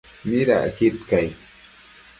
[0.29, 1.29] Midapadquid cai?